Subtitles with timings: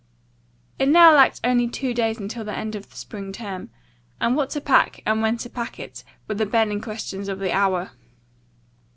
[0.79, 3.69] It now lacked only two days until the end of the spring term,
[4.19, 7.51] and what to pack and when to pack it were the burning questions of the
[7.51, 7.91] hour.